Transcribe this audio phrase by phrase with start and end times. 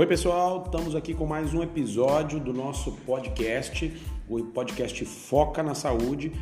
[0.00, 3.92] Oi, pessoal, estamos aqui com mais um episódio do nosso podcast,
[4.26, 6.32] o podcast Foca na Saúde.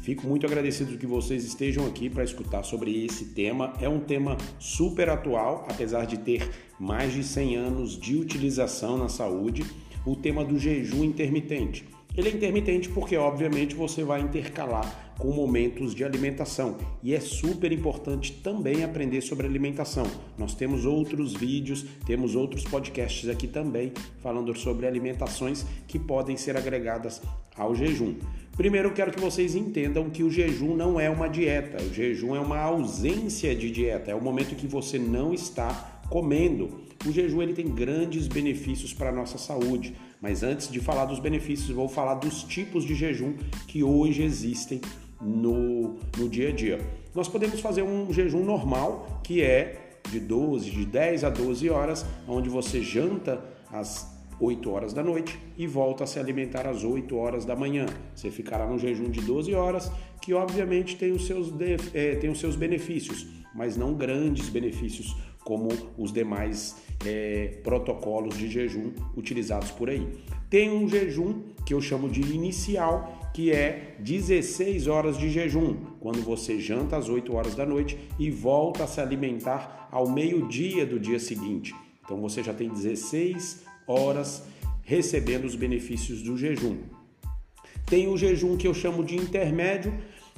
[0.00, 3.72] Fico muito agradecido que vocês estejam aqui para escutar sobre esse tema.
[3.80, 9.08] É um tema super atual, apesar de ter mais de 100 anos de utilização na
[9.08, 9.64] saúde,
[10.06, 11.84] o tema do jejum intermitente.
[12.16, 17.72] Ele é intermitente porque, obviamente, você vai intercalar com momentos de alimentação e é super
[17.72, 20.06] importante também aprender sobre alimentação.
[20.38, 26.56] Nós temos outros vídeos, temos outros podcasts aqui também falando sobre alimentações que podem ser
[26.56, 27.20] agregadas
[27.56, 28.14] ao jejum.
[28.56, 32.34] Primeiro, eu quero que vocês entendam que o jejum não é uma dieta, o jejum
[32.34, 36.88] é uma ausência de dieta, é o momento que você não está comendo.
[37.06, 39.94] O jejum ele tem grandes benefícios para a nossa saúde.
[40.20, 43.34] Mas antes de falar dos benefícios, vou falar dos tipos de jejum
[43.68, 44.80] que hoje existem
[45.20, 46.80] no, no dia a dia.
[47.14, 52.06] Nós podemos fazer um jejum normal, que é de 12, de 10 a 12 horas,
[52.26, 57.16] onde você janta às 8 horas da noite e volta a se alimentar às 8
[57.16, 57.86] horas da manhã.
[58.14, 59.90] Você ficará num jejum de 12 horas,
[60.22, 61.52] que obviamente tem os seus,
[61.92, 68.48] é, tem os seus benefícios, mas não grandes benefícios como os demais é, protocolos de
[68.48, 70.06] jejum utilizados por aí.
[70.50, 76.20] Tem um jejum que eu chamo de inicial, que é 16 horas de jejum, quando
[76.22, 80.98] você janta às 8 horas da noite e volta a se alimentar ao meio-dia do
[80.98, 81.74] dia seguinte.
[82.04, 84.44] Então você já tem 16 horas
[84.82, 86.78] recebendo os benefícios do jejum.
[87.84, 89.94] Tem o jejum que eu chamo de intermédio,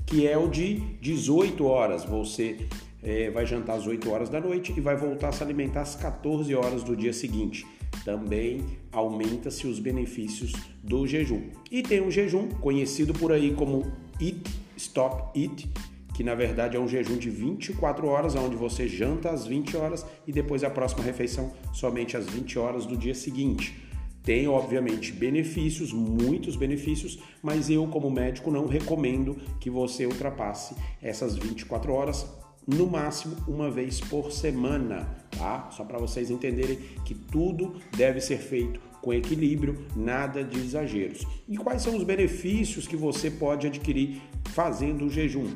[0.06, 2.04] que é o de 18 horas.
[2.04, 2.66] Você
[3.02, 5.94] é, vai jantar às 8 horas da noite e vai voltar a se alimentar às
[5.94, 7.66] 14 horas do dia seguinte.
[8.04, 11.42] Também aumenta-se os benefícios do jejum.
[11.70, 15.68] E tem um jejum conhecido por aí como Eat Stop Eat,
[16.14, 20.04] que na verdade é um jejum de 24 horas, onde você janta às 20 horas
[20.26, 23.90] e depois a próxima refeição somente às 20 horas do dia seguinte.
[24.22, 31.36] Tem, obviamente, benefícios, muitos benefícios, mas eu, como médico, não recomendo que você ultrapasse essas
[31.36, 32.26] 24 horas,
[32.66, 35.70] no máximo uma vez por semana, tá?
[35.72, 41.26] Só para vocês entenderem que tudo deve ser feito com equilíbrio, nada de exageros.
[41.48, 44.20] E quais são os benefícios que você pode adquirir
[44.52, 45.48] fazendo o jejum?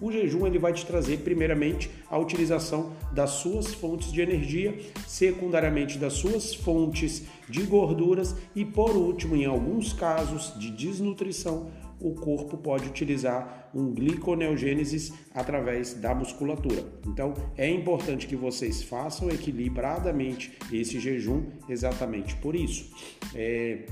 [0.00, 5.98] O jejum ele vai te trazer primeiramente a utilização das suas fontes de energia, secundariamente
[5.98, 11.68] das suas fontes de gorduras e por último, em alguns casos de desnutrição,
[12.00, 16.84] o corpo pode utilizar um gliconeogênese através da musculatura.
[17.06, 22.90] Então, é importante que vocês façam equilibradamente esse jejum exatamente por isso.
[23.34, 23.86] É,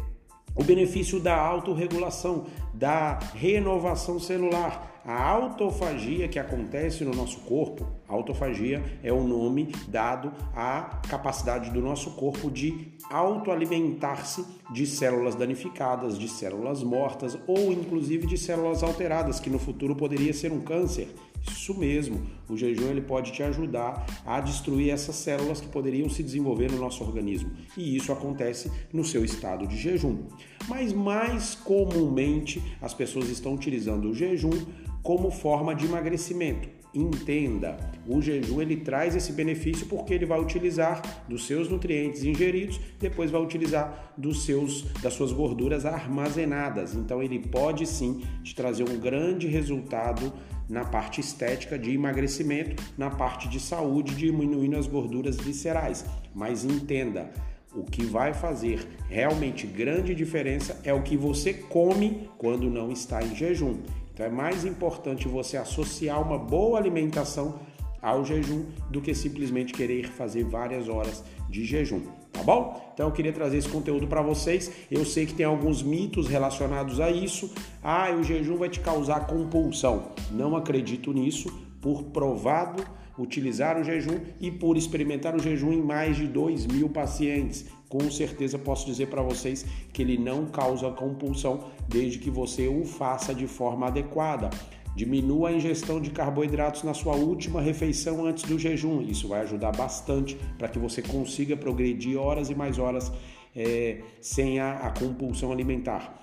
[0.56, 8.82] o benefício da autorregulação, da renovação celular, a autofagia que acontece no nosso corpo, autofagia
[9.04, 16.28] é o nome dado à capacidade do nosso corpo de autoalimentar-se de células danificadas, de
[16.28, 21.14] células mortas ou inclusive de células alteradas, que no futuro poderia ser um câncer.
[21.50, 26.22] Isso mesmo, o jejum ele pode te ajudar a destruir essas células que poderiam se
[26.22, 27.50] desenvolver no nosso organismo.
[27.76, 30.24] E isso acontece no seu estado de jejum.
[30.68, 34.66] Mas mais comumente as pessoas estão utilizando o jejum
[35.02, 36.75] como forma de emagrecimento.
[36.96, 37.76] Entenda,
[38.08, 43.30] o jejum ele traz esse benefício porque ele vai utilizar dos seus nutrientes ingeridos, depois
[43.30, 46.94] vai utilizar dos seus das suas gorduras armazenadas.
[46.94, 50.32] Então ele pode sim te trazer um grande resultado
[50.70, 56.06] na parte estética de emagrecimento, na parte de saúde, diminuindo as gorduras viscerais.
[56.34, 57.30] Mas entenda,
[57.74, 63.22] o que vai fazer realmente grande diferença é o que você come quando não está
[63.22, 63.82] em jejum.
[64.16, 67.60] Então é mais importante você associar uma boa alimentação
[68.00, 72.00] ao jejum do que simplesmente querer fazer várias horas de jejum,
[72.32, 72.90] tá bom?
[72.94, 74.72] Então eu queria trazer esse conteúdo para vocês.
[74.90, 77.52] Eu sei que tem alguns mitos relacionados a isso.
[77.82, 80.12] Ah, o jejum vai te causar compulsão.
[80.30, 81.52] Não acredito nisso,
[81.82, 82.82] por provado
[83.18, 87.66] utilizar o jejum e por experimentar o jejum em mais de 2 mil pacientes.
[87.88, 92.84] Com certeza posso dizer para vocês que ele não causa compulsão desde que você o
[92.84, 94.50] faça de forma adequada.
[94.96, 99.02] Diminua a ingestão de carboidratos na sua última refeição antes do jejum.
[99.02, 103.12] Isso vai ajudar bastante para que você consiga progredir horas e mais horas
[103.54, 106.22] é, sem a, a compulsão alimentar.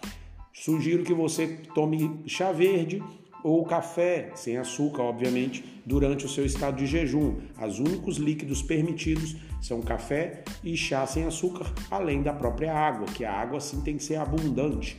[0.51, 3.01] Sugiro que você tome chá verde
[3.44, 7.36] ou café, sem açúcar, obviamente, durante o seu estado de jejum.
[7.62, 13.25] Os únicos líquidos permitidos são café e chá sem açúcar, além da própria água, que
[13.25, 14.98] a água sim tem que ser abundante.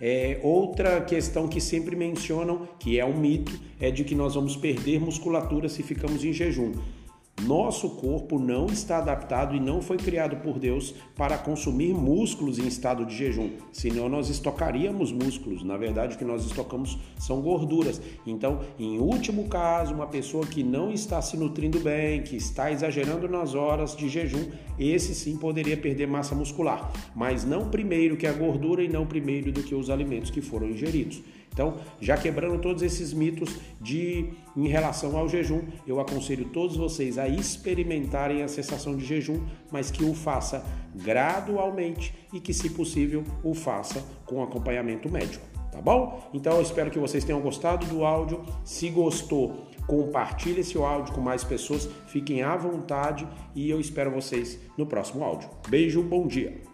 [0.00, 4.56] É, outra questão que sempre mencionam, que é um mito, é de que nós vamos
[4.56, 6.72] perder musculatura se ficamos em jejum.
[7.46, 12.66] Nosso corpo não está adaptado e não foi criado por Deus para consumir músculos em
[12.66, 15.62] estado de jejum, senão nós estocaríamos músculos.
[15.62, 18.00] Na verdade, o que nós estocamos são gorduras.
[18.26, 23.28] Então, em último caso, uma pessoa que não está se nutrindo bem, que está exagerando
[23.28, 28.32] nas horas de jejum, esse sim poderia perder massa muscular, mas não primeiro que a
[28.32, 31.22] gordura e não primeiro do que os alimentos que foram ingeridos.
[31.52, 37.18] Então, já quebrando todos esses mitos de em relação ao jejum, eu aconselho todos vocês
[37.18, 40.64] a experimentarem a sensação de jejum, mas que o faça
[40.94, 46.30] gradualmente e que, se possível, o faça com acompanhamento médico, tá bom?
[46.32, 48.44] Então, eu espero que vocês tenham gostado do áudio.
[48.64, 54.58] Se gostou, compartilhe esse áudio com mais pessoas, fiquem à vontade e eu espero vocês
[54.78, 55.50] no próximo áudio.
[55.68, 56.69] Beijo, bom dia.